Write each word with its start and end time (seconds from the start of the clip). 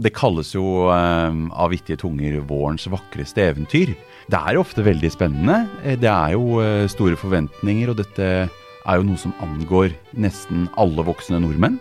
Det 0.00 0.14
kalles 0.16 0.54
jo 0.54 0.88
eh, 0.88 1.40
av 1.52 1.74
vittige 1.74 2.00
tunger 2.00 2.38
vårens 2.48 2.86
vakreste 2.88 3.42
eventyr. 3.50 3.92
Det 4.30 4.38
er 4.38 4.56
jo 4.56 4.62
ofte 4.62 4.84
veldig 4.86 5.10
spennende. 5.12 5.66
Eh, 5.84 5.98
det 6.00 6.08
er 6.08 6.32
jo 6.36 6.60
eh, 6.62 6.86
store 6.88 7.18
forventninger, 7.20 7.90
og 7.92 7.98
dette 8.00 8.28
er 8.48 8.96
jo 8.96 9.04
noe 9.04 9.20
som 9.20 9.34
angår 9.44 9.92
nesten 10.16 10.70
alle 10.80 11.04
voksne 11.04 11.42
nordmenn. 11.44 11.76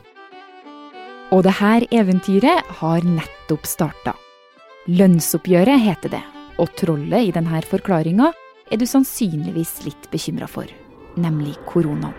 Og 1.31 1.45
det 1.45 1.53
her 1.61 1.85
eventyret 1.95 2.73
har 2.81 3.05
nettopp 3.07 3.67
starta. 3.69 4.15
Lønnsoppgjøret 4.89 5.79
heter 5.85 6.17
det, 6.17 6.23
og 6.59 6.73
trollet 6.79 7.29
i 7.29 7.35
denne 7.35 7.61
forklaringa 7.69 8.33
er 8.69 8.81
du 8.81 8.87
sannsynligvis 8.89 9.77
litt 9.85 10.09
bekymra 10.11 10.49
for, 10.49 10.67
nemlig 11.15 11.55
koronaen. 11.69 12.17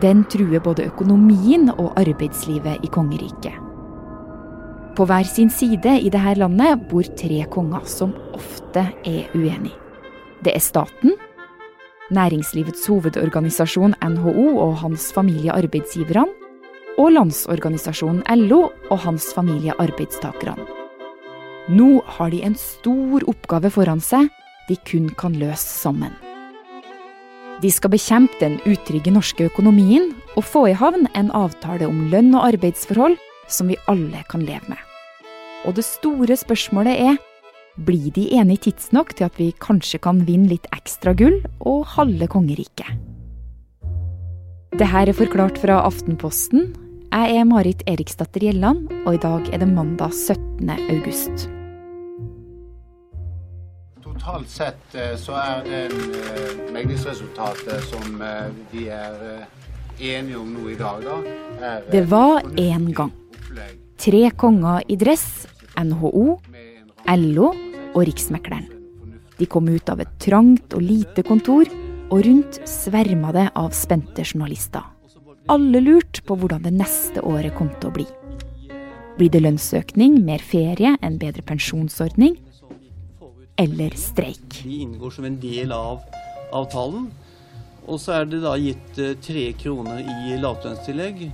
Den 0.00 0.22
truer 0.30 0.62
både 0.62 0.86
økonomien 0.86 1.66
og 1.72 1.96
arbeidslivet 1.98 2.86
i 2.86 2.92
kongeriket. 2.94 3.69
På 4.96 5.06
hver 5.06 5.24
sin 5.24 5.50
side 5.50 5.96
i 6.00 6.10
dette 6.10 6.34
landet 6.38 6.88
bor 6.90 7.06
tre 7.16 7.44
konger 7.52 7.86
som 7.88 8.14
ofte 8.34 8.82
er 9.06 9.30
uenige. 9.36 9.76
Det 10.44 10.54
er 10.56 10.64
staten, 10.64 11.14
næringslivets 12.10 12.86
hovedorganisasjon 12.88 13.94
NHO 14.00 14.46
og 14.58 14.78
hans 14.82 15.10
familie 15.14 15.52
arbeidsgiverne, 15.52 16.28
og 16.98 17.12
Landsorganisasjonen 17.14 18.24
LO 18.48 18.66
og 18.90 18.98
hans 19.06 19.30
familie 19.32 19.72
arbeidstakerne. 19.80 20.66
Nå 21.70 22.02
har 22.16 22.32
de 22.32 22.42
en 22.44 22.56
stor 22.58 23.24
oppgave 23.30 23.70
foran 23.72 24.02
seg 24.04 24.28
de 24.68 24.76
kun 24.90 25.08
kan 25.18 25.36
løse 25.38 25.64
sammen. 25.64 26.12
De 27.62 27.70
skal 27.72 27.92
bekjempe 27.92 28.36
den 28.40 28.58
utrygge 28.68 29.12
norske 29.12 29.46
økonomien 29.48 30.10
og 30.36 30.44
få 30.48 30.66
i 30.70 30.76
havn 30.76 31.06
en 31.14 31.30
avtale 31.36 31.88
om 31.88 32.06
lønn 32.12 32.32
og 32.34 32.46
arbeidsforhold 32.54 33.18
som 33.52 33.70
vi 33.70 33.78
alle 33.90 34.24
kan 34.30 34.44
leve 34.46 34.72
med. 34.72 34.80
Og 35.68 35.76
det 35.76 35.84
store 35.84 36.36
spørsmålet 36.38 37.02
er 37.10 37.18
blir 37.80 38.10
de 38.12 38.26
enige 38.36 38.68
tidsnok 38.68 39.14
til 39.16 39.28
at 39.28 39.38
vi 39.38 39.52
kanskje 39.62 40.00
kan 40.02 40.24
vinne 40.26 40.50
litt 40.50 40.66
ekstra 40.74 41.14
gull 41.16 41.38
og 41.60 41.86
halve 41.94 42.28
kongeriket? 42.30 42.98
Det 44.76 44.86
her 44.86 45.10
er 45.10 45.16
forklart 45.16 45.58
fra 45.60 45.80
Aftenposten. 45.86 46.70
Jeg 47.10 47.38
er 47.40 47.46
Marit 47.48 47.82
Eriksdatter 47.90 48.44
Gjelland, 48.44 48.86
og 49.04 49.16
i 49.16 49.22
dag 49.22 49.48
er 49.52 49.62
det 49.62 49.68
mandag 49.68 50.14
17. 50.14 50.70
august. 50.94 51.48
Totalt 54.04 54.50
sett 54.52 54.94
eh, 54.94 55.16
så 55.18 55.34
er 55.40 55.64
det 55.66 55.82
eh, 55.90 56.60
meglingsresultatet 56.74 57.82
som 57.88 58.22
eh, 58.22 58.52
vi 58.70 58.86
er 58.94 59.16
enige 59.98 60.38
om 60.38 60.52
nå 60.54 60.68
i 60.70 60.78
dag, 60.78 61.02
da 61.02 61.74
Det 61.90 62.04
var 62.10 62.46
en 62.56 62.92
gang. 62.94 63.19
Tre 64.00 64.22
konger 64.40 64.84
i 64.88 64.96
dress, 65.00 65.46
NHO, 65.76 66.26
LO 67.16 67.48
og 67.94 68.04
Riksmekleren. 68.06 68.68
De 69.40 69.48
kom 69.48 69.68
ut 69.72 69.88
av 69.88 70.02
et 70.02 70.12
trangt 70.20 70.74
og 70.76 70.84
lite 70.84 71.24
kontor, 71.26 71.68
og 72.10 72.24
rundt 72.26 72.58
sverma 72.68 73.30
det 73.32 73.46
av 73.56 73.70
spente 73.76 74.24
journalister. 74.26 74.82
Alle 75.50 75.80
lurte 75.82 76.22
på 76.26 76.36
hvordan 76.36 76.64
det 76.66 76.72
neste 76.74 77.22
året 77.26 77.54
kom 77.56 77.70
til 77.78 77.90
å 77.90 77.94
bli. 77.94 78.06
Blir 79.18 79.30
det 79.32 79.42
lønnsøkning, 79.44 80.18
mer 80.26 80.42
ferie, 80.42 80.96
en 81.02 81.18
bedre 81.20 81.44
pensjonsordning? 81.46 82.36
Eller 83.60 83.94
streik? 83.98 84.62
De 84.62 84.80
inngår 84.84 85.14
som 85.16 85.26
en 85.28 85.38
del 85.40 85.74
av 85.76 86.02
avtalen. 86.56 87.10
Og 87.86 87.98
så 88.00 88.20
er 88.20 88.28
det 88.30 88.42
da 88.44 88.54
gitt 88.60 89.00
eh, 89.00 89.16
tre 89.22 89.50
kroner 89.58 90.02
i 90.04 90.36
lavlønnstillegg 90.40 91.24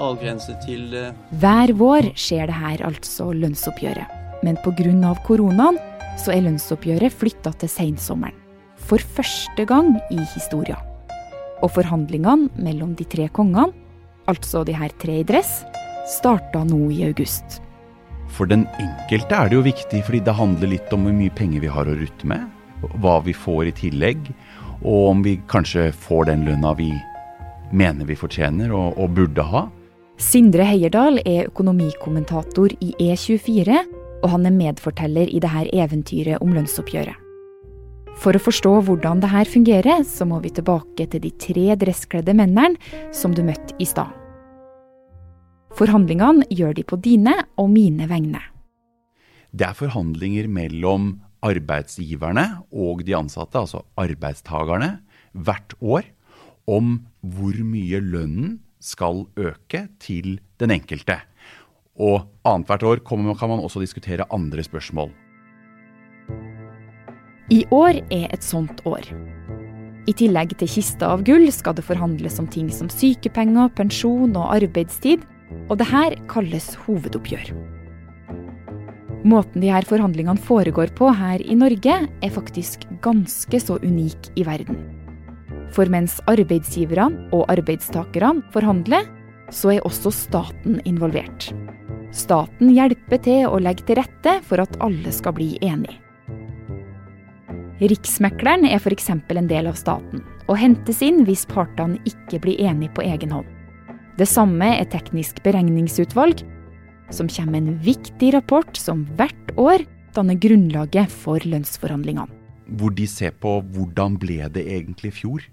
avgrenset 0.00 0.62
til 0.64 0.92
eh, 0.96 1.16
Hver 1.42 1.72
vår 1.78 2.12
skjer 2.18 2.48
det 2.50 2.58
her 2.58 2.84
altså 2.86 3.30
lønnsoppgjøret. 3.36 4.20
Men 4.42 4.58
pga. 4.64 5.14
koronaen 5.26 5.78
så 6.18 6.34
er 6.34 6.46
lønnsoppgjøret 6.46 7.14
flytta 7.14 7.52
til 7.60 7.70
sensommeren. 7.70 8.38
For 8.76 8.98
første 8.98 9.64
gang 9.64 9.94
i 10.10 10.18
historia. 10.34 10.76
Og 11.62 11.70
forhandlingene 11.70 12.50
mellom 12.58 12.96
de 12.98 13.04
tre 13.04 13.28
kongene, 13.28 13.70
altså 14.26 14.64
de 14.64 14.74
her 14.74 14.90
tre 14.98 15.20
i 15.20 15.26
dress, 15.26 15.62
starta 16.10 16.64
nå 16.66 16.90
i 16.90 17.04
august. 17.06 17.60
For 18.32 18.48
den 18.48 18.64
enkelte 18.80 19.36
er 19.36 19.50
det 19.50 19.58
jo 19.58 19.62
viktig, 19.66 20.02
fordi 20.06 20.20
det 20.24 20.34
handler 20.34 20.72
litt 20.72 20.92
om 20.94 21.06
hvor 21.06 21.14
mye 21.14 21.34
penger 21.36 21.62
vi 21.62 21.70
har 21.70 21.86
å 21.86 21.96
rutte 21.98 22.26
med. 22.26 22.48
Hva 22.98 23.20
vi 23.22 23.34
får 23.36 23.70
i 23.70 23.76
tillegg, 23.84 24.32
og 24.82 25.10
om 25.12 25.22
vi 25.22 25.36
kanskje 25.50 25.92
får 25.94 26.26
den 26.32 26.46
lønna 26.48 26.72
vi 26.74 26.90
mener 27.72 28.08
vi 28.08 28.18
fortjener 28.18 28.72
og, 28.74 28.98
og 28.98 29.14
burde 29.16 29.44
ha. 29.46 29.66
Sindre 30.22 30.62
Heierdal 30.62 31.18
er 31.26 31.48
økonomikommentator 31.48 32.70
i 32.78 32.92
E24, 33.02 33.74
og 34.22 34.28
han 34.30 34.46
er 34.46 34.54
medforteller 34.54 35.26
i 35.26 35.40
dette 35.42 35.72
eventyret 35.74 36.38
om 36.44 36.52
lønnsoppgjøret. 36.54 37.18
For 38.22 38.36
å 38.36 38.42
forstå 38.44 38.76
hvordan 38.86 39.22
dette 39.24 39.42
fungerer, 39.50 40.04
så 40.06 40.28
må 40.28 40.38
vi 40.44 40.52
tilbake 40.54 41.08
til 41.10 41.24
de 41.24 41.32
tre 41.42 41.74
dresskledde 41.80 42.36
mennene 42.38 42.78
som 43.10 43.34
du 43.34 43.42
møtte 43.42 43.74
i 43.82 43.88
stad. 43.88 44.14
Forhandlingene 45.74 46.46
gjør 46.54 46.76
de 46.78 46.86
på 46.86 47.00
dine 47.02 47.34
og 47.58 47.72
mine 47.72 48.06
vegne. 48.06 48.44
Det 49.50 49.66
er 49.66 49.76
forhandlinger 49.76 50.46
mellom 50.46 51.16
arbeidsgiverne 51.42 52.46
og 52.70 53.02
de 53.08 53.16
ansatte, 53.18 53.58
altså 53.58 53.82
arbeidstakerne, 53.98 55.00
hvert 55.32 55.74
år 55.82 56.06
om 56.70 57.00
hvor 57.26 57.58
mye 57.66 57.98
lønnen 58.04 58.60
skal 58.82 59.26
øke 59.38 59.86
til 60.02 60.38
den 60.60 60.74
enkelte. 60.74 61.20
Og 61.96 62.26
annethvert 62.44 62.82
år 62.82 63.02
kan 63.06 63.50
man 63.50 63.62
også 63.62 63.80
diskutere 63.80 64.26
andre 64.32 64.64
spørsmål. 64.64 65.12
I 67.52 67.64
år 67.70 67.98
er 68.10 68.30
et 68.32 68.44
sånt 68.44 68.80
år. 68.88 69.04
I 70.08 70.14
tillegg 70.18 70.56
til 70.58 70.70
kista 70.70 71.12
av 71.14 71.22
gull 71.26 71.44
skal 71.54 71.76
det 71.78 71.84
forhandles 71.86 72.40
om 72.42 72.48
ting 72.50 72.70
som 72.74 72.88
sykepenger, 72.90 73.70
pensjon 73.76 74.32
og 74.34 74.54
arbeidstid, 74.56 75.22
og 75.68 75.78
det 75.78 75.86
her 75.90 76.16
kalles 76.32 76.72
hovedoppgjør. 76.86 77.52
Måten 79.22 79.62
de 79.62 79.70
her 79.70 79.86
forhandlingene 79.86 80.42
foregår 80.42 80.90
på 80.98 81.12
her 81.14 81.44
i 81.44 81.54
Norge, 81.54 82.00
er 82.08 82.34
faktisk 82.34 82.88
ganske 83.04 83.60
så 83.62 83.78
unik 83.84 84.32
i 84.34 84.46
verden. 84.48 84.80
For 85.72 85.88
mens 85.88 86.18
arbeidsgiverne 86.28 87.30
og 87.32 87.46
arbeidstakerne 87.52 88.44
forhandler, 88.52 89.06
så 89.52 89.74
er 89.74 89.86
også 89.88 90.12
staten 90.14 90.80
involvert. 90.88 91.50
Staten 92.12 92.72
hjelper 92.76 93.20
til 93.24 93.46
å 93.48 93.60
legge 93.60 93.86
til 93.88 93.96
rette 94.00 94.38
for 94.44 94.60
at 94.60 94.76
alle 94.84 95.12
skal 95.14 95.36
bli 95.36 95.54
enige. 95.64 95.96
Riksmekleren 97.82 98.66
er 98.68 98.78
f.eks. 98.78 99.08
en 99.10 99.48
del 99.50 99.66
av 99.66 99.78
staten, 99.80 100.20
og 100.46 100.60
hentes 100.60 101.00
inn 101.02 101.24
hvis 101.26 101.46
partene 101.50 101.98
ikke 102.06 102.38
blir 102.44 102.60
enige 102.62 102.92
på 102.94 103.02
egen 103.02 103.32
hånd. 103.34 103.48
Det 104.20 104.28
samme 104.28 104.68
er 104.76 104.86
Teknisk 104.92 105.40
beregningsutvalg, 105.42 106.44
som 107.10 107.30
kommer 107.32 107.58
med 107.58 107.72
en 107.72 107.80
viktig 107.82 108.34
rapport 108.36 108.76
som 108.78 109.06
hvert 109.16 109.56
år 109.56 109.82
danner 110.14 110.36
grunnlaget 110.36 111.10
for 111.10 111.42
lønnsforhandlingene. 111.42 112.28
Hvor 112.78 112.92
de 112.94 113.08
ser 113.08 113.34
på 113.42 113.58
hvordan 113.74 114.14
ble 114.20 114.46
det 114.52 114.62
egentlig 114.76 115.10
i 115.10 115.16
fjor? 115.16 115.48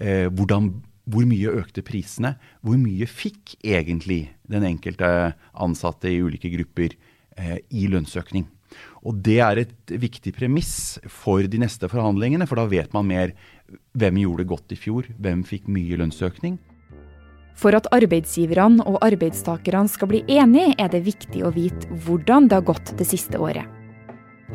Eh, 0.00 0.26
hvordan, 0.32 0.70
hvor 1.10 1.26
mye 1.28 1.52
økte 1.60 1.84
prisene? 1.86 2.34
Hvor 2.64 2.78
mye 2.80 3.08
fikk 3.08 3.56
egentlig 3.62 4.30
den 4.50 4.66
enkelte 4.66 5.34
ansatte 5.52 6.10
i 6.10 6.20
ulike 6.22 6.50
grupper 6.52 6.96
eh, 7.36 7.60
i 7.70 7.86
lønnsøkning? 7.90 8.48
Og 9.02 9.16
Det 9.24 9.38
er 9.42 9.58
et 9.64 9.94
viktig 9.98 10.32
premiss 10.36 11.00
for 11.08 11.42
de 11.42 11.58
neste 11.58 11.88
forhandlingene, 11.90 12.46
for 12.46 12.60
da 12.60 12.68
vet 12.70 12.92
man 12.94 13.08
mer 13.08 13.32
hvem 13.98 14.20
gjorde 14.22 14.44
det 14.44 14.50
godt 14.50 14.74
i 14.74 14.78
fjor, 14.78 15.08
hvem 15.18 15.42
fikk 15.46 15.70
mye 15.72 15.98
lønnsøkning. 15.98 16.58
For 17.60 17.76
at 17.76 17.88
arbeidsgiverne 17.92 18.84
og 18.88 19.00
arbeidstakerne 19.04 19.90
skal 19.90 20.08
bli 20.12 20.22
enige, 20.32 20.74
er 20.78 20.88
det 20.92 21.04
viktig 21.04 21.42
å 21.44 21.52
vite 21.52 21.88
hvordan 22.06 22.48
det 22.48 22.60
har 22.60 22.68
gått 22.70 22.94
det 22.96 23.08
siste 23.08 23.40
året. 23.40 23.66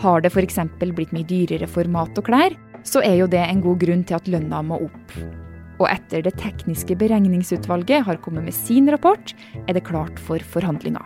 Har 0.02 0.24
det 0.24 0.32
f.eks. 0.34 0.58
blitt 0.82 1.14
mye 1.16 1.28
dyrere 1.28 1.68
for 1.72 1.88
mat 1.92 2.18
og 2.18 2.26
klær, 2.28 2.56
så 2.86 3.02
er 3.04 3.18
jo 3.20 3.28
det 3.30 3.42
en 3.42 3.64
god 3.66 3.82
grunn 3.82 4.06
til 4.08 4.18
at 4.20 4.30
lønna 4.30 4.62
må 4.66 4.80
opp. 4.86 5.16
Og 5.82 5.88
etter 5.90 6.24
det 6.24 6.38
tekniske 6.40 6.96
beregningsutvalget 7.00 8.06
har 8.08 8.22
kommet 8.24 8.46
med 8.48 8.56
sin 8.56 8.88
rapport, 8.92 9.34
er 9.66 9.76
det 9.76 9.88
klart 9.90 10.22
for 10.22 10.40
forhandlinger. 10.40 11.04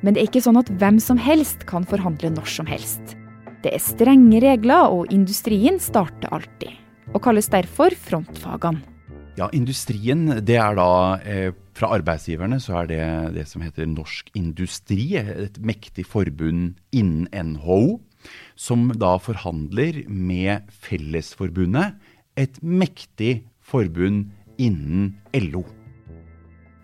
Men 0.00 0.14
det 0.14 0.22
er 0.22 0.28
ikke 0.30 0.44
sånn 0.44 0.60
at 0.60 0.70
hvem 0.80 1.00
som 1.02 1.18
helst 1.20 1.66
kan 1.68 1.84
forhandle 1.88 2.30
når 2.32 2.48
som 2.48 2.68
helst. 2.70 3.16
Det 3.64 3.74
er 3.74 3.82
strenge 3.82 4.38
regler, 4.40 4.86
og 4.94 5.10
industrien 5.12 5.80
starter 5.82 6.30
alltid. 6.32 6.78
Og 7.12 7.20
kalles 7.24 7.50
derfor 7.50 7.92
frontfagene. 7.98 8.84
Ja, 9.38 9.46
industrien, 9.54 10.26
det 10.42 10.56
er 10.58 10.74
da 10.74 10.90
eh, 11.22 11.52
Fra 11.78 11.92
arbeidsgiverne 11.94 12.56
så 12.58 12.80
er 12.80 12.88
det 12.90 13.04
det 13.36 13.44
som 13.46 13.62
heter 13.62 13.86
Norsk 13.86 14.32
Industri. 14.34 15.14
Et 15.14 15.60
mektig 15.62 16.08
forbund 16.10 16.72
innen 16.90 17.28
NHO 17.30 18.00
som 18.58 18.88
da 18.98 19.16
forhandler 19.22 20.04
med 20.08 20.68
Fellesforbundet, 20.84 21.96
et 22.38 22.60
mektig 22.62 23.42
forbund 23.64 24.28
innen 24.58 25.16
LO. 25.34 25.64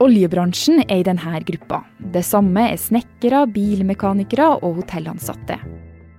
Oljebransjen 0.02 0.82
er 0.88 1.00
i 1.00 1.06
denne 1.06 1.38
gruppa. 1.46 1.84
Det 1.98 2.24
samme 2.26 2.66
er 2.72 2.80
snekkere, 2.80 3.44
bilmekanikere 3.54 4.50
og 4.58 4.80
hotellansatte. 4.82 5.60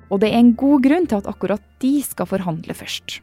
Og 0.09 0.21
det 0.21 0.31
er 0.31 0.39
en 0.39 0.55
god 0.57 0.85
grunn 0.85 1.07
til 1.09 1.19
at 1.19 1.29
akkurat 1.29 1.63
de 1.83 1.97
skal 2.05 2.29
forhandle 2.29 2.75
først. 2.77 3.19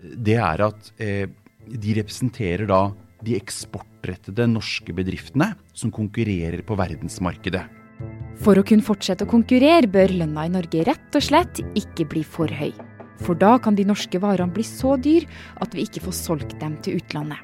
Det 0.00 0.38
er 0.40 0.64
at 0.64 0.90
eh, 1.02 1.28
de 1.68 1.96
representerer 1.98 2.66
da 2.70 2.82
de 3.22 3.36
eksportrettede 3.38 4.48
norske 4.50 4.94
bedriftene 4.96 5.52
som 5.76 5.92
konkurrerer 5.94 6.64
på 6.66 6.78
verdensmarkedet. 6.78 7.62
For 8.40 8.56
å 8.58 8.64
kunne 8.64 8.84
fortsette 8.84 9.26
å 9.26 9.30
konkurrere 9.30 9.90
bør 9.90 10.14
lønna 10.22 10.46
i 10.48 10.52
Norge 10.52 10.86
rett 10.88 11.18
og 11.18 11.24
slett 11.24 11.60
ikke 11.78 12.06
bli 12.08 12.24
for 12.24 12.48
høy. 12.48 12.72
For 13.22 13.38
da 13.38 13.54
kan 13.62 13.76
de 13.78 13.84
norske 13.86 14.18
varene 14.22 14.52
bli 14.54 14.64
så 14.66 14.96
dyr 14.98 15.28
at 15.62 15.76
vi 15.76 15.84
ikke 15.86 16.02
får 16.08 16.16
solgt 16.16 16.56
dem 16.62 16.78
til 16.82 16.98
utlandet. 16.98 17.38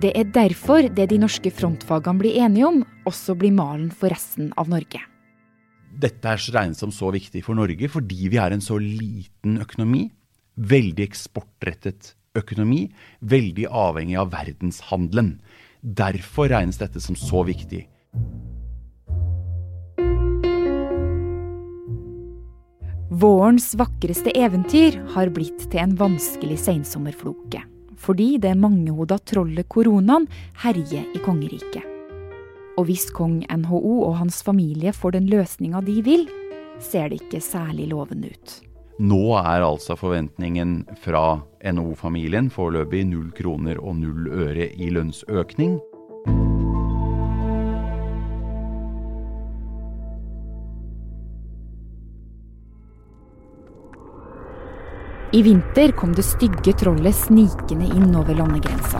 Det 0.00 0.14
er 0.16 0.30
derfor 0.32 0.88
det 0.88 1.10
de 1.10 1.18
norske 1.20 1.52
frontfagene 1.52 2.22
blir 2.22 2.38
enige 2.40 2.66
om, 2.66 2.80
også 3.06 3.36
blir 3.38 3.52
malen 3.52 3.90
for 3.92 4.10
resten 4.10 4.48
av 4.58 4.70
Norge. 4.72 5.02
Dette 5.90 6.32
er 6.32 6.40
regnet 6.54 6.78
som 6.78 6.92
så 6.94 7.10
viktig 7.12 7.42
for 7.44 7.58
Norge 7.58 7.90
fordi 7.90 8.30
vi 8.32 8.40
er 8.40 8.54
en 8.54 8.64
så 8.64 8.78
liten 8.80 9.60
økonomi. 9.60 10.06
Veldig 10.56 11.04
eksportrettet 11.04 12.14
økonomi. 12.38 12.86
Veldig 13.20 13.68
avhengig 13.68 14.16
av 14.22 14.32
verdenshandelen. 14.32 15.34
Derfor 15.80 16.50
regnes 16.52 16.80
dette 16.80 17.02
som 17.02 17.18
så 17.18 17.44
viktig. 17.46 17.84
Vårens 23.12 23.74
vakreste 23.74 24.30
eventyr 24.38 25.00
har 25.10 25.32
blitt 25.34 25.64
til 25.72 25.80
en 25.82 25.96
vanskelig 25.98 26.60
sensommerfloke. 26.62 27.64
Fordi 27.98 28.36
det 28.38 28.52
mangehoda 28.54 29.16
trollet 29.26 29.66
koronaen 29.66 30.28
herjer 30.62 31.08
i 31.10 31.22
kongeriket. 31.24 31.82
Og 32.78 32.86
hvis 32.86 33.08
kong 33.10 33.40
NHO 33.50 33.96
og 34.06 34.14
hans 34.20 34.38
familie 34.46 34.94
får 34.94 35.18
den 35.18 35.26
løsninga 35.26 35.82
de 35.82 35.96
vil, 36.06 36.22
ser 36.78 37.10
det 37.10 37.18
ikke 37.24 37.42
særlig 37.42 37.88
lovende 37.90 38.30
ut. 38.30 38.56
Nå 39.02 39.20
er 39.42 39.66
altså 39.66 39.98
forventningen 39.98 40.84
fra 41.02 41.40
NHO-familien 41.66 42.46
foreløpig 42.54 43.08
null 43.10 43.34
kroner 43.34 43.82
og 43.82 43.98
null 44.04 44.30
øre 44.30 44.70
i 44.70 44.94
lønnsøkning. 44.94 45.80
I 55.32 55.42
vinter 55.42 55.92
kom 55.92 56.10
det 56.14 56.24
stygge 56.26 56.72
trollet 56.74 57.14
snikende 57.14 57.86
inn 57.94 58.14
over 58.18 58.34
landegrensa. 58.34 58.98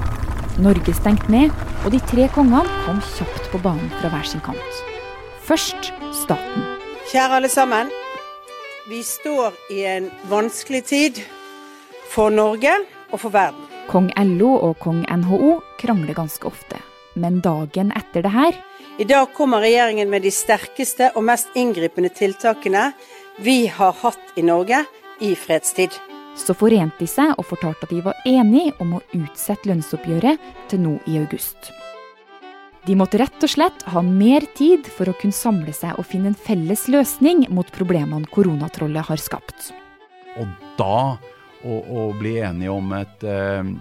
Norge 0.62 0.92
stengt 0.94 1.26
ned, 1.26 1.50
og 1.82 1.90
de 1.90 1.98
tre 2.06 2.28
kongene 2.30 2.60
kom 2.84 3.00
kjapt 3.02 3.48
på 3.50 3.58
banen 3.64 3.88
fra 3.98 4.12
hver 4.12 4.28
sin 4.30 4.42
kant. 4.44 4.76
Først 5.42 5.88
staten. 6.14 6.68
Kjære 7.10 7.40
alle 7.40 7.50
sammen. 7.50 7.90
Vi 8.86 9.00
står 9.02 9.56
i 9.74 9.80
en 9.90 10.06
vanskelig 10.30 10.84
tid 10.92 11.18
for 12.12 12.30
Norge 12.30 12.76
og 13.10 13.24
for 13.24 13.34
verden. 13.34 13.66
Kong 13.90 14.12
LO 14.14 14.52
og 14.68 14.76
kong 14.84 15.00
NHO 15.10 15.56
krangler 15.82 16.14
ganske 16.14 16.46
ofte. 16.46 16.78
Men 17.18 17.40
dagen 17.42 17.90
etter 17.98 18.22
det 18.22 18.30
her 18.30 18.54
I 19.02 19.04
dag 19.08 19.32
kommer 19.34 19.64
regjeringen 19.64 20.06
med 20.12 20.22
de 20.22 20.30
sterkeste 20.30 21.10
og 21.16 21.26
mest 21.26 21.50
inngripende 21.58 22.12
tiltakene 22.14 22.92
vi 23.42 23.64
har 23.66 23.98
hatt 24.04 24.38
i 24.38 24.46
Norge 24.46 24.84
i 25.18 25.34
fredstid 25.34 25.98
så 26.38 26.54
forente 26.56 27.00
de 27.00 27.08
seg 27.10 27.34
og 27.36 27.46
fortalte 27.48 27.86
at 27.86 27.92
de 27.94 28.02
var 28.04 28.18
enige 28.28 28.74
om 28.82 28.96
å 28.96 29.04
utsette 29.16 29.70
lønnsoppgjøret 29.70 30.50
til 30.70 30.84
nå 30.84 30.96
i 31.10 31.18
august. 31.20 31.72
De 32.88 32.96
måtte 32.96 33.18
rett 33.20 33.44
og 33.44 33.52
slett 33.52 33.82
ha 33.92 34.00
mer 34.04 34.46
tid 34.56 34.86
for 34.88 35.10
å 35.10 35.16
kunne 35.20 35.36
samle 35.36 35.72
seg 35.76 35.98
og 36.00 36.06
finne 36.08 36.32
en 36.32 36.38
felles 36.38 36.86
løsning 36.88 37.44
mot 37.52 37.68
problemene 37.74 38.28
koronatrollet 38.32 39.04
har 39.10 39.20
skapt. 39.20 39.68
Og 40.40 40.48
da 40.78 41.18
å, 41.60 41.76
å 41.76 42.04
bli 42.16 42.38
enige 42.40 42.72
om 42.72 42.92
et 42.96 43.26
eh, 43.28 43.72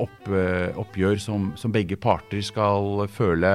opp, 0.00 0.30
eh, 0.32 0.72
oppgjør 0.80 1.20
som, 1.20 1.50
som, 1.60 1.74
begge 1.74 1.98
parter 2.00 2.40
skal 2.44 3.04
føle 3.12 3.52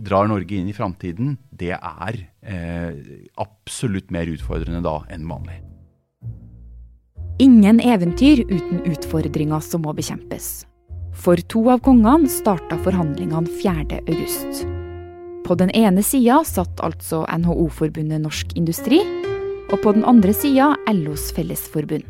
drar 0.00 0.30
Norge 0.30 0.56
inn 0.56 0.70
i 0.70 0.76
framtiden, 0.76 1.36
det 1.52 1.74
er 1.76 2.22
eh, 2.40 3.26
absolutt 3.40 4.08
mer 4.14 4.30
utfordrende 4.32 4.80
da 4.86 5.02
enn 5.12 5.28
vanlig. 5.28 5.60
Ingen 7.40 7.78
eventyr 7.80 8.42
uten 8.52 8.82
utfordringer 8.84 9.62
som 9.64 9.80
må 9.86 9.94
bekjempes. 9.96 10.66
For 11.16 11.40
to 11.48 11.62
av 11.72 11.78
kongene 11.86 12.28
starta 12.28 12.76
forhandlingene 12.84 13.48
4. 13.62 14.02
august. 14.02 14.60
På 15.46 15.56
den 15.56 15.72
ene 15.72 16.04
sida 16.04 16.42
satt 16.44 16.82
altså 16.84 17.22
NHO-forbundet 17.32 18.20
Norsk 18.26 18.52
Industri, 18.60 19.00
og 19.72 19.80
på 19.80 19.96
den 19.96 20.04
andre 20.04 20.36
sida 20.36 20.74
LOs 20.92 21.30
Fellesforbund. 21.32 22.04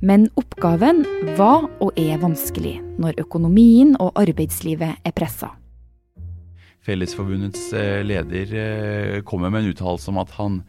Men 0.00 0.30
oppgaven 0.40 1.04
var 1.36 1.68
og 1.84 1.92
er 2.00 2.16
vanskelig 2.24 2.78
når 2.96 3.20
økonomien 3.20 3.92
og 4.00 4.16
arbeidslivet 4.16 5.04
er 5.04 5.18
pressa. 5.20 5.52
Fellesforbundets 6.80 7.74
eh, 7.76 8.00
leder 8.08 8.56
eh, 8.56 9.22
kommer 9.28 9.52
med 9.52 9.66
en 9.66 9.74
uttalelse 9.76 10.08
om 10.08 10.24
at 10.24 10.32
han 10.40 10.62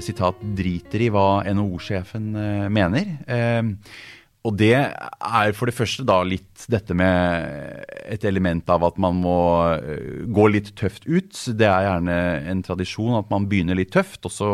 sitat, 0.00 0.38
driter 0.56 1.02
i 1.04 1.10
hva 1.12 1.42
NHO-sjefen 1.52 2.30
eh, 2.40 2.68
mener. 2.72 3.10
Eh, 3.26 3.72
og 4.46 4.54
det 4.60 4.76
er 4.78 5.52
for 5.58 5.66
det 5.66 5.74
første 5.74 6.04
da 6.06 6.20
litt 6.22 6.66
dette 6.70 6.94
med 6.94 7.82
et 8.06 8.22
element 8.28 8.68
av 8.70 8.84
at 8.86 8.98
man 9.02 9.18
må 9.18 9.38
eh, 9.74 10.22
gå 10.30 10.46
litt 10.52 10.70
tøft 10.78 11.08
ut. 11.08 11.34
Det 11.34 11.66
er 11.66 11.88
gjerne 11.88 12.18
en 12.52 12.62
tradisjon 12.66 13.18
at 13.18 13.32
man 13.32 13.48
begynner 13.50 13.78
litt 13.78 13.90
tøft, 13.96 14.22
og 14.28 14.34
så 14.34 14.50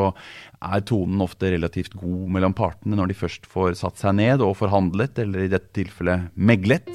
er 0.62 0.86
tonen 0.88 1.20
ofte 1.24 1.52
relativt 1.52 1.98
god 1.98 2.24
mellom 2.32 2.56
partene 2.56 2.96
når 2.96 3.12
de 3.12 3.18
først 3.20 3.48
får 3.50 3.76
satt 3.82 4.00
seg 4.00 4.16
ned 4.22 4.44
og 4.44 4.56
forhandlet, 4.62 5.20
eller 5.26 5.44
i 5.44 5.52
dette 5.52 5.74
tilfellet 5.76 6.32
meglet. 6.34 6.88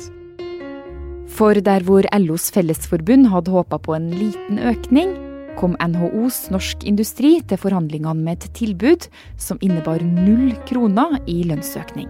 For 1.37 1.59
der 1.61 1.85
hvor 1.85 2.07
LOs 2.17 2.49
Fellesforbund 2.55 3.29
hadde 3.29 3.53
håpa 3.53 3.77
på 3.83 3.93
en 3.93 4.09
liten 4.15 4.57
økning, 4.57 5.13
kom 5.57 5.73
NHOs 5.81 6.47
Norsk 6.53 6.85
Industri 6.87 7.37
til 7.49 7.59
forhandlingene 7.59 8.21
med 8.21 8.45
et 8.45 8.53
tilbud 8.57 9.09
som 9.41 9.59
innebar 9.65 10.05
null 10.05 10.53
kroner 10.69 11.17
i 11.25 11.41
lønnsøkning. 11.49 12.07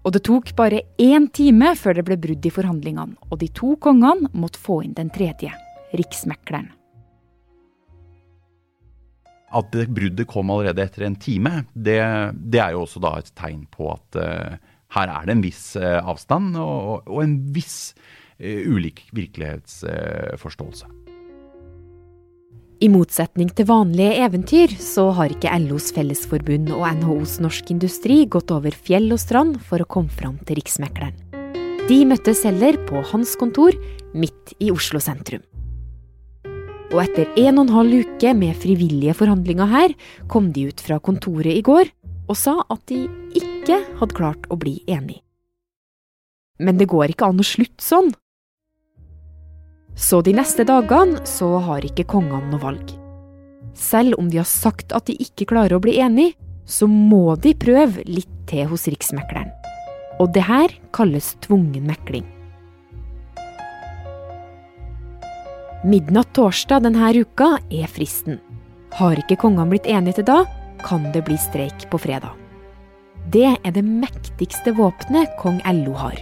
Og 0.00 0.14
det 0.16 0.22
tok 0.26 0.54
bare 0.56 0.82
én 0.98 1.28
time 1.32 1.74
før 1.76 1.98
det 1.98 2.06
ble 2.08 2.16
brudd 2.20 2.46
i 2.46 2.52
forhandlingene, 2.54 3.18
og 3.28 3.40
de 3.42 3.50
to 3.54 3.74
kongene 3.82 4.30
måtte 4.32 4.62
få 4.62 4.80
inn 4.86 4.96
den 4.96 5.12
tredje, 5.12 5.52
riksmekleren. 5.96 6.70
At 9.50 9.72
det 9.74 9.88
bruddet 9.90 10.28
kom 10.30 10.50
allerede 10.54 10.84
etter 10.86 11.08
en 11.08 11.18
time, 11.18 11.64
det, 11.74 11.98
det 12.34 12.62
er 12.62 12.76
jo 12.76 12.84
også 12.86 13.02
et 13.18 13.32
tegn 13.38 13.64
på 13.70 13.90
at 13.92 14.20
uh, 14.22 14.56
her 14.94 15.10
er 15.10 15.26
det 15.26 15.36
en 15.36 15.44
viss 15.44 15.64
uh, 15.78 15.98
avstand 15.98 16.54
og, 16.54 17.06
og, 17.06 17.18
en 17.24 17.36
viss 17.54 17.92
uh, 18.38 18.62
ulik 18.70 19.08
virkelighetsforståelse. 19.10 21.09
I 22.80 22.88
motsetning 22.88 23.50
til 23.52 23.66
vanlige 23.68 24.22
eventyr, 24.24 24.72
så 24.80 25.10
har 25.12 25.28
ikke 25.28 25.52
LOs 25.66 25.90
Fellesforbund 25.92 26.70
og 26.72 26.86
NHOs 27.02 27.34
Norsk 27.44 27.68
Industri 27.74 28.22
gått 28.24 28.48
over 28.54 28.72
fjell 28.72 29.10
og 29.12 29.20
strand 29.20 29.58
for 29.68 29.84
å 29.84 29.88
komme 29.88 30.08
fram 30.08 30.38
til 30.48 30.56
Riksmekleren. 30.56 31.18
De 31.90 31.98
møttes 32.08 32.40
heller 32.48 32.78
på 32.88 33.02
hans 33.10 33.34
kontor 33.36 33.76
midt 34.16 34.54
i 34.64 34.70
Oslo 34.72 34.96
sentrum. 35.02 35.42
Og 36.90 37.02
etter 37.04 37.28
en 37.42 37.60
og 37.60 37.66
en 37.66 37.74
halv 37.74 37.98
uke 38.00 38.32
med 38.38 38.56
frivillige 38.62 39.12
forhandlinger 39.18 39.68
her, 39.68 39.92
kom 40.32 40.48
de 40.56 40.70
ut 40.72 40.80
fra 40.80 40.96
kontoret 41.04 41.52
i 41.52 41.66
går 41.66 41.92
og 42.30 42.38
sa 42.38 42.62
at 42.64 42.80
de 42.88 43.04
ikke 43.36 43.76
hadde 44.00 44.16
klart 44.16 44.48
å 44.48 44.56
bli 44.56 44.78
enige. 44.88 45.20
Men 46.56 46.80
det 46.80 46.88
går 46.88 47.12
ikke 47.12 47.28
an 47.28 47.44
å 47.44 47.46
slutte 47.46 47.84
sånn. 47.84 48.08
Så 49.94 50.20
de 50.24 50.34
neste 50.36 50.64
dagene 50.68 51.20
så 51.28 51.58
har 51.66 51.84
ikke 51.84 52.08
kongene 52.08 52.50
noe 52.52 52.62
valg. 52.62 52.92
Selv 53.76 54.18
om 54.18 54.28
de 54.30 54.40
har 54.40 54.48
sagt 54.48 54.92
at 54.96 55.06
de 55.08 55.16
ikke 55.20 55.48
klarer 55.52 55.76
å 55.76 55.82
bli 55.82 55.98
enige, 56.02 56.36
så 56.66 56.86
må 56.86 57.34
de 57.40 57.54
prøve 57.58 58.04
litt 58.06 58.30
til 58.50 58.68
hos 58.70 58.86
Riksmekleren. 58.90 59.50
Og 60.20 60.30
det 60.34 60.44
her 60.46 60.74
kalles 60.94 61.32
tvungen 61.44 61.88
mekling. 61.88 62.26
Midnatt 65.80 66.34
torsdag 66.36 66.84
denne 66.84 67.12
uka 67.16 67.54
er 67.72 67.88
fristen. 67.88 68.36
Har 68.98 69.16
ikke 69.16 69.38
kongene 69.40 69.70
blitt 69.72 69.88
enige 69.88 70.20
til 70.20 70.28
da, 70.28 70.42
kan 70.84 71.06
det 71.14 71.24
bli 71.24 71.38
streik 71.40 71.88
på 71.90 72.00
fredag. 72.00 72.36
Det 73.32 73.48
er 73.52 73.72
det 73.72 73.84
mektigste 73.84 74.74
våpenet 74.76 75.32
kong 75.40 75.60
LO 75.64 75.94
har 75.96 76.18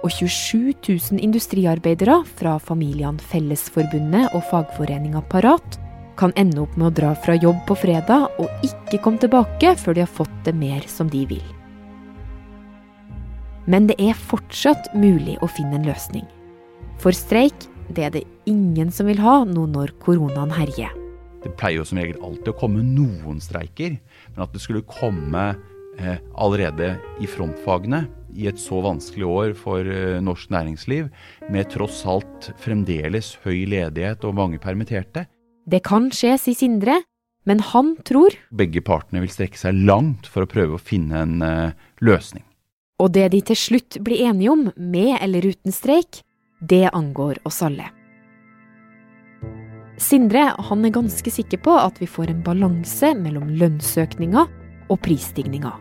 og 0.00 0.10
27 0.12 0.74
000 0.86 1.20
industriarbeidere 1.20 2.20
fra 2.38 2.56
familiene 2.62 3.20
Fellesforbundet 3.30 4.34
og 4.36 4.44
fagforeninga 4.50 5.22
Parat 5.30 5.78
kan 6.20 6.34
ende 6.40 6.60
opp 6.64 6.76
med 6.76 6.90
å 6.90 6.94
dra 6.96 7.14
fra 7.16 7.36
jobb 7.40 7.62
på 7.68 7.76
fredag 7.80 8.40
og 8.40 8.66
ikke 8.66 9.00
komme 9.04 9.20
tilbake 9.22 9.74
før 9.80 9.96
de 9.96 10.04
har 10.04 10.12
fått 10.20 10.36
det 10.44 10.54
mer 10.56 10.84
som 10.88 11.08
de 11.12 11.24
vil. 11.30 11.44
Men 13.70 13.86
det 13.88 13.96
er 14.02 14.16
fortsatt 14.16 14.90
mulig 14.96 15.36
å 15.44 15.48
finne 15.48 15.78
en 15.78 15.88
løsning. 15.88 16.26
For 17.00 17.16
streik 17.16 17.68
det 17.90 18.06
er 18.06 18.14
det 18.14 18.26
ingen 18.48 18.90
som 18.94 19.08
vil 19.08 19.20
ha 19.22 19.42
nå 19.48 19.66
når 19.70 19.94
koronaen 20.02 20.52
herjer. 20.54 20.92
Det 21.40 21.54
pleier 21.56 21.80
jo 21.80 21.86
som 21.88 22.00
regel 22.00 22.20
alltid 22.20 22.52
å 22.52 22.58
komme 22.60 22.82
noen 22.84 23.40
streiker, 23.40 23.96
men 24.34 24.44
at 24.44 24.52
det 24.52 24.60
skulle 24.60 24.84
komme 24.84 25.54
allerede 26.34 26.94
i 27.20 27.26
frontfagene 27.28 28.04
i 28.36 28.48
et 28.50 28.60
så 28.60 28.80
vanskelig 28.84 29.26
år 29.26 29.54
for 29.58 29.86
eh, 29.86 30.18
norsk 30.22 30.50
næringsliv, 30.52 31.08
med 31.50 31.70
tross 31.72 32.02
alt 32.08 32.50
fremdeles 32.60 33.34
høy 33.44 33.64
ledighet 33.70 34.24
og 34.26 34.36
mange 34.38 34.60
permitterte. 34.62 35.26
Det 35.70 35.82
kan 35.86 36.10
skje, 36.14 36.36
sier 36.40 36.58
Sindre, 36.58 37.00
men 37.48 37.62
han 37.70 37.94
tror 38.04 38.34
Begge 38.52 38.82
partene 38.84 39.22
vil 39.22 39.32
strekke 39.32 39.58
seg 39.58 39.78
langt 39.88 40.28
for 40.28 40.44
å 40.44 40.50
prøve 40.50 40.76
å 40.76 40.82
finne 40.82 41.24
en 41.24 41.44
eh, 41.44 41.78
løsning. 42.04 42.44
Og 43.00 43.14
det 43.16 43.30
de 43.32 43.40
til 43.52 43.56
slutt 43.56 44.00
blir 44.04 44.26
enige 44.28 44.52
om, 44.52 44.66
med 44.76 45.16
eller 45.22 45.46
uten 45.48 45.72
streik, 45.72 46.20
det 46.60 46.90
angår 46.92 47.40
oss 47.48 47.62
alle. 47.64 47.88
Sindre 50.00 50.50
han 50.68 50.84
er 50.84 50.92
ganske 50.92 51.32
sikker 51.32 51.60
på 51.64 51.72
at 51.76 51.98
vi 52.00 52.08
får 52.08 52.32
en 52.32 52.44
balanse 52.44 53.12
mellom 53.16 53.50
lønnsøkninga 53.60 54.46
og 54.90 55.00
prisstigninga. 55.04 55.72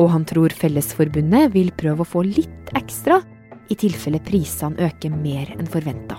Og 0.00 0.08
han 0.12 0.24
tror 0.28 0.52
Fellesforbundet 0.56 1.52
vil 1.54 1.72
prøve 1.76 2.04
å 2.04 2.08
få 2.08 2.24
litt 2.24 2.72
ekstra 2.78 3.20
i 3.70 3.76
tilfelle 3.78 4.20
prisene 4.24 4.88
øker 4.88 5.12
mer 5.14 5.52
enn 5.56 5.68
forventa. 5.70 6.18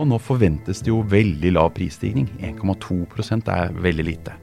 Og 0.00 0.08
nå 0.08 0.16
forventes 0.22 0.80
det 0.80 0.90
jo 0.92 1.02
veldig 1.04 1.52
lav 1.56 1.74
prisstigning. 1.76 2.28
1,2% 2.40 3.50
er 3.52 3.74
veldig 3.84 4.06
lite. 4.06 4.36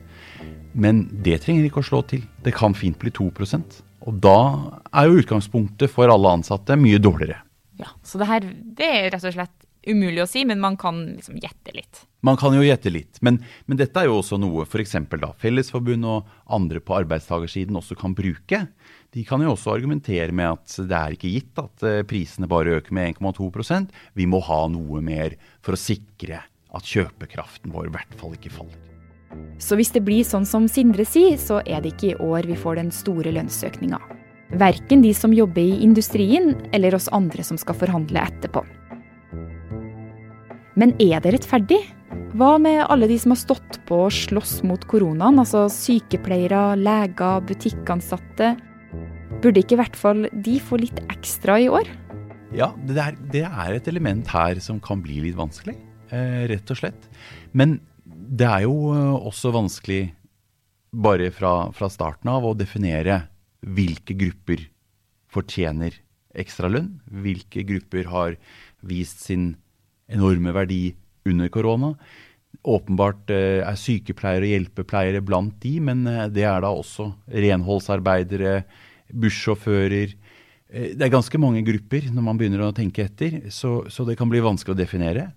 Men 0.77 1.07
det 1.25 1.39
trenger 1.43 1.65
ikke 1.65 1.81
å 1.81 1.87
slå 1.89 2.03
til. 2.09 2.21
Det 2.45 2.53
kan 2.53 2.75
fint 2.77 2.97
bli 3.01 3.09
2% 3.09 3.81
Og 4.07 4.19
da 4.23 4.37
er 4.93 5.09
jo 5.09 5.17
utgangspunktet 5.19 5.91
for 5.91 6.07
alle 6.13 6.37
ansatte 6.37 6.77
mye 6.79 6.99
dårligere. 7.01 7.41
Ja, 7.77 7.89
Så 8.03 8.17
det 8.21 8.27
her 8.29 8.45
det 8.77 8.85
er 8.87 9.09
rett 9.11 9.25
og 9.25 9.33
slett 9.33 9.56
umulig 9.87 10.23
å 10.23 10.29
si, 10.29 10.43
men 10.47 10.61
man 10.63 10.77
kan 10.79 10.99
liksom 11.15 11.39
gjette 11.41 11.73
litt. 11.75 12.03
Man 12.25 12.37
kan 12.39 12.55
jo 12.55 12.63
gjette 12.65 12.91
litt, 12.91 13.19
men, 13.25 13.39
men 13.69 13.79
dette 13.79 14.01
er 14.01 14.09
jo 14.09 14.17
også 14.19 14.39
noe 14.41 14.65
f.eks. 14.65 14.95
Fellesforbundet 15.41 16.09
og 16.09 16.53
andre 16.57 16.81
på 16.83 16.97
arbeidstakersiden 16.97 17.77
også 17.77 17.97
kan 17.99 18.15
bruke. 18.17 18.63
De 19.13 19.23
kan 19.27 19.41
jo 19.43 19.53
også 19.53 19.75
argumentere 19.75 20.33
med 20.35 20.57
at 20.57 20.75
det 20.89 20.97
er 20.97 21.15
ikke 21.15 21.31
gitt 21.31 21.61
at 21.61 21.85
eh, 21.87 22.03
prisene 22.07 22.49
bare 22.49 22.79
øker 22.81 22.93
med 22.93 23.15
1,2% 23.15 23.93
Vi 24.17 24.27
må 24.29 24.41
ha 24.43 24.65
noe 24.71 25.01
mer 25.01 25.37
for 25.63 25.77
å 25.77 25.79
sikre 25.79 26.43
at 26.75 26.91
kjøpekraften 26.91 27.71
vår 27.73 27.87
i 27.87 27.95
hvert 27.95 28.19
fall 28.19 28.35
ikke 28.35 28.53
faller. 28.57 28.83
Så 29.61 29.77
hvis 29.77 29.91
det 29.93 30.03
blir 30.05 30.25
sånn 30.27 30.45
som 30.47 30.67
Sindre 30.71 31.05
sier, 31.07 31.37
så 31.39 31.61
er 31.65 31.81
det 31.83 31.95
ikke 31.95 32.11
i 32.13 32.19
år 32.23 32.47
vi 32.47 32.57
får 32.59 32.79
den 32.79 32.91
store 32.95 33.33
lønnsøkninga. 33.35 33.99
Verken 34.57 35.01
de 35.03 35.11
som 35.15 35.33
jobber 35.35 35.61
i 35.61 35.81
industrien, 35.83 36.53
eller 36.71 36.95
oss 36.95 37.09
andre 37.11 37.43
som 37.43 37.59
skal 37.59 37.75
forhandle 37.75 38.21
etterpå. 38.29 38.63
Men 40.77 40.93
er 41.01 41.23
det 41.23 41.31
rettferdig? 41.33 41.79
Hva 42.37 42.53
med 42.61 42.83
alle 42.85 43.07
de 43.09 43.15
som 43.17 43.33
har 43.33 43.39
stått 43.41 43.79
på 43.89 44.03
og 44.05 44.13
slåss 44.13 44.59
mot 44.69 44.83
koronaen, 44.89 45.39
altså 45.41 45.65
sykepleiere, 45.73 46.75
leger, 46.77 47.41
butikkansatte? 47.49 48.51
Burde 49.41 49.63
ikke 49.63 49.73
i 49.73 49.79
hvert 49.81 49.97
fall 49.97 50.27
de 50.45 50.59
få 50.61 50.77
litt 50.83 51.01
ekstra 51.09 51.57
i 51.63 51.67
år? 51.73 51.89
Ja, 52.53 52.69
det 52.85 53.01
er, 53.01 53.17
det 53.33 53.43
er 53.49 53.73
et 53.73 53.89
element 53.89 54.29
her 54.29 54.61
som 54.63 54.77
kan 54.83 55.01
bli 55.01 55.17
litt 55.25 55.37
vanskelig, 55.39 55.75
eh, 56.13 56.45
rett 56.53 56.69
og 56.71 56.79
slett. 56.79 57.09
Men 57.57 57.79
det 58.05 58.45
er 58.45 58.67
jo 58.67 58.93
eh, 58.93 59.17
også 59.17 59.51
vanskelig 59.57 60.01
bare 60.93 61.33
fra, 61.33 61.71
fra 61.73 61.89
starten 61.91 62.29
av 62.31 62.45
å 62.45 62.55
definere 62.57 63.23
hvilke 63.65 64.13
grupper 64.13 64.69
fortjener 65.33 65.97
ekstra 66.37 66.69
lønn, 66.69 66.99
Hvilke 67.09 67.65
grupper 67.65 68.05
har 68.13 68.35
vist 68.85 69.25
sin 69.25 69.55
enorme 70.11 70.53
verdi 70.55 70.95
under 71.27 71.49
korona. 71.51 71.93
Åpenbart 72.67 73.31
eh, 73.31 73.61
er 73.63 73.79
sykepleiere 73.79 74.47
og 74.47 74.53
hjelpepleiere 74.53 75.23
blant 75.25 75.55
de, 75.63 75.77
men 75.83 76.05
eh, 76.09 76.25
det 76.33 76.45
er 76.47 76.63
da 76.63 76.71
også 76.73 77.09
renholdsarbeidere, 77.31 78.61
bussjåfører. 79.13 80.15
Eh, 80.67 80.93
det 80.97 81.07
er 81.07 81.13
ganske 81.13 81.39
mange 81.41 81.63
grupper 81.67 82.09
når 82.11 82.25
man 82.25 82.39
begynner 82.39 82.65
å 82.65 82.75
tenke 82.75 83.05
etter, 83.07 83.39
så, 83.53 83.81
så 83.91 84.07
det 84.07 84.17
kan 84.19 84.31
bli 84.31 84.43
vanskelig 84.43 84.75
å 84.75 84.79
definere. 84.79 85.29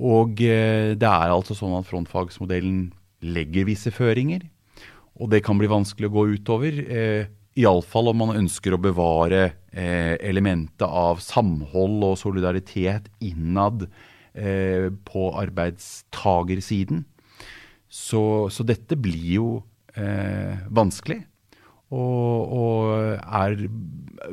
Og 0.00 0.38
det 0.38 1.04
er 1.04 1.32
altså 1.32 1.52
sånn 1.56 1.74
at 1.76 1.88
frontfagsmodellen 1.88 2.86
legger 3.20 3.66
visse 3.68 3.90
føringer, 3.92 4.46
og 5.20 5.28
det 5.32 5.42
kan 5.44 5.58
bli 5.60 5.68
vanskelig 5.68 6.08
å 6.08 6.14
gå 6.14 6.22
utover. 6.38 6.78
Iallfall 7.58 8.12
om 8.12 8.20
man 8.22 8.36
ønsker 8.38 8.74
å 8.74 8.80
bevare 8.82 9.42
eh, 9.72 10.14
elementet 10.22 10.86
av 10.86 11.18
samhold 11.24 12.04
og 12.06 12.18
solidaritet 12.20 13.08
innad 13.24 13.88
eh, 14.34 14.86
på 14.90 15.30
arbeidstagersiden. 15.40 17.04
Så, 17.90 18.22
så, 18.54 18.62
dette 18.62 18.94
blir 18.94 19.26
jo 19.34 19.48
eh, 19.98 20.62
vanskelig. 20.70 21.24
Og, 21.90 22.52
og 22.54 23.16
er, 23.18 23.56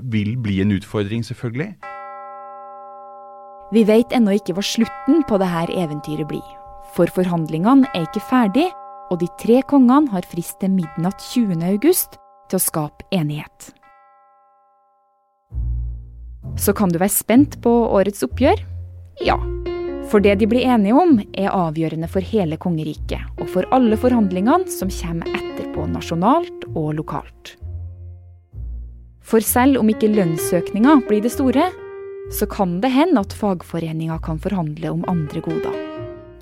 vil 0.06 0.36
bli 0.38 0.60
en 0.62 0.76
utfordring, 0.76 1.26
selvfølgelig. 1.26 1.72
Vi 3.74 3.82
vet 3.84 4.14
ennå 4.14 4.38
ikke 4.38 4.54
hva 4.56 4.64
slutten 4.64 5.26
på 5.28 5.42
dette 5.42 5.74
eventyret 5.74 6.30
blir. 6.30 6.46
For 6.94 7.10
forhandlingene 7.18 7.90
er 7.98 8.06
ikke 8.06 8.24
ferdig, 8.30 8.70
og 9.10 9.20
de 9.24 9.28
tre 9.42 9.64
kongene 9.66 10.14
har 10.14 10.30
frist 10.30 10.62
til 10.62 10.78
midnatt 10.78 11.18
20. 11.34 11.58
til 12.50 12.60
å 12.60 12.64
skape 12.64 13.08
enighet. 13.16 13.72
Så 16.58 16.74
kan 16.74 16.90
du 16.90 16.98
være 16.98 17.14
spent 17.14 17.60
på 17.62 17.72
årets 17.94 18.26
oppgjør? 18.26 18.64
Ja. 19.24 19.38
For 20.08 20.24
det 20.24 20.38
de 20.40 20.48
blir 20.50 20.66
enige 20.66 20.96
om, 20.96 21.18
er 21.36 21.52
avgjørende 21.52 22.08
for 22.10 22.24
hele 22.24 22.58
kongeriket, 22.58 23.20
og 23.42 23.50
for 23.52 23.68
alle 23.76 23.98
forhandlingene 24.00 24.72
som 24.72 24.92
kommer 24.94 25.30
etterpå 25.36 25.86
nasjonalt 25.92 26.70
og 26.74 26.94
lokalt. 27.02 27.58
For 29.28 29.44
selv 29.44 29.82
om 29.82 29.92
ikke 29.92 30.14
lønnsøkninga 30.14 31.02
blir 31.10 31.26
det 31.26 31.34
store, 31.36 31.68
så 32.32 32.48
kan 32.48 32.80
det 32.84 32.94
hende 32.96 33.24
at 33.24 33.36
fagforeninga 33.36 34.20
kan 34.24 34.40
forhandle 34.40 34.96
om 34.96 35.04
andre 35.12 35.44
goder. 35.44 35.76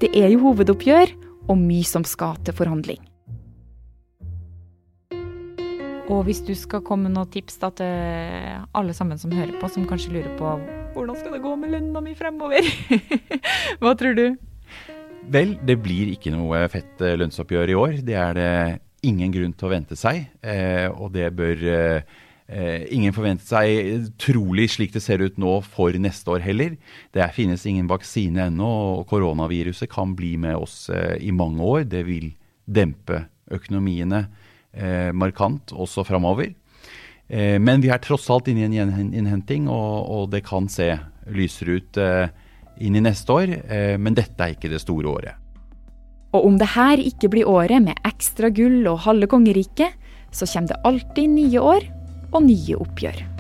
Det 0.02 0.12
er 0.18 0.30
jo 0.34 0.44
hovedoppgjør, 0.46 1.14
og 1.50 1.62
mye 1.62 1.86
som 1.86 2.06
skal 2.06 2.38
til 2.46 2.56
forhandling. 2.58 3.02
Og 6.06 6.22
hvis 6.28 6.44
du 6.46 6.54
skal 6.54 6.84
komme 6.86 7.08
med 7.08 7.16
noen 7.16 7.30
tips 7.34 7.56
da, 7.58 7.72
til 7.74 8.66
alle 8.78 8.94
sammen 8.94 9.18
som 9.18 9.32
hører 9.34 9.56
på, 9.58 9.70
som 9.74 9.88
kanskje 9.90 10.14
lurer 10.14 10.36
på 10.38 10.52
hvordan 10.96 11.18
skal 11.18 11.34
det 11.34 11.42
gå 11.44 11.54
med 11.60 11.74
lønna 11.74 12.02
mi 12.04 12.14
fremover? 12.16 12.68
Hva 13.82 13.96
tror 14.00 14.14
du? 14.16 14.28
Vel, 15.34 15.56
det 15.66 15.76
blir 15.82 16.14
ikke 16.14 16.32
noe 16.32 16.62
fett 16.72 17.02
eh, 17.04 17.18
lønnsoppgjør 17.20 17.74
i 17.74 17.80
år. 17.80 17.98
Det 18.06 18.16
er 18.22 18.38
det 18.38 18.54
ingen 19.10 19.34
grunn 19.34 19.58
til 19.58 19.68
å 19.68 19.74
vente 19.74 19.98
seg. 20.00 20.30
Eh, 20.46 20.86
og 20.94 21.10
det 21.18 21.32
bør 21.36 21.66
eh, 21.74 22.86
ingen 22.94 23.16
forvente 23.18 23.44
seg 23.50 24.08
trolig 24.22 24.70
slik 24.76 24.94
det 24.94 25.04
ser 25.04 25.26
ut 25.26 25.42
nå 25.42 25.58
for 25.66 25.98
neste 26.00 26.38
år 26.38 26.46
heller. 26.46 26.78
Det 27.18 27.28
finnes 27.36 27.66
ingen 27.66 27.90
vaksine 27.90 28.48
ennå, 28.54 28.72
og 29.02 29.06
koronaviruset 29.10 29.90
kan 29.92 30.14
bli 30.16 30.36
med 30.38 30.62
oss 30.62 30.86
i 30.94 31.34
mange 31.34 31.66
år. 31.66 31.90
Det 31.90 32.06
vil 32.08 32.30
dempe 32.70 33.26
økonomiene 33.52 34.28
eh, 34.76 35.12
markant 35.16 35.74
også 35.74 36.06
framover. 36.08 36.54
Eh, 37.28 37.58
men 37.60 37.82
vi 37.82 37.90
er 37.90 38.02
tross 38.04 38.30
alt 38.30 38.50
inne 38.52 38.68
i 38.70 38.82
en 38.82 38.94
innhenting, 39.14 39.70
og, 39.72 40.10
og 40.12 40.30
det 40.34 40.44
kan 40.46 40.70
se 40.70 40.92
lysere 41.34 41.80
ut 41.80 42.02
eh, 42.02 42.28
inn 42.86 42.98
i 43.00 43.04
neste 43.04 43.34
år. 43.34 43.56
Eh, 43.66 43.96
men 43.98 44.18
dette 44.18 44.38
er 44.38 44.56
ikke 44.56 44.72
det 44.72 44.84
store 44.84 45.12
året. 45.12 45.42
Og 46.36 46.50
om 46.50 46.58
det 46.60 46.74
her 46.76 47.00
ikke 47.00 47.32
blir 47.32 47.48
året 47.48 47.84
med 47.84 48.02
ekstra 48.08 48.52
gull 48.54 48.84
og 48.92 49.06
halve 49.08 49.30
kongeriket, 49.32 49.96
så 50.36 50.48
kommer 50.52 50.74
det 50.74 50.84
alltid 50.84 51.32
nye 51.32 51.64
år 51.64 51.88
og 52.34 52.44
nye 52.44 52.76
oppgjør. 52.84 53.35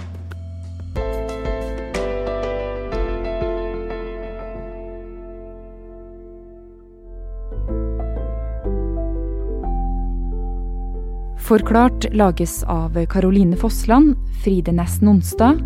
Forklart 11.45 12.13
lages 12.13 12.63
av 12.63 13.05
Caroline 13.05 13.57
Fossland, 13.57 14.15
Fride 14.43 14.71
Næss 14.71 15.01
Nonstad, 15.01 15.59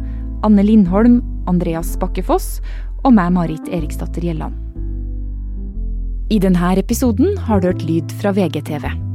Anne 0.43 0.63
Lindholm, 0.63 1.21
Andreas 1.48 1.93
Bakkefoss 2.01 2.57
og 3.05 3.13
meg, 3.15 3.31
Marit 3.31 3.71
Eriksdatter 3.71 4.27
Gjelland. 4.27 4.59
I 6.29 6.41
denne 6.43 6.74
episoden 6.83 7.38
har 7.48 7.63
du 7.63 7.71
hørt 7.71 7.86
lyd 7.88 8.12
fra 8.19 8.36
VGTV. 8.36 9.09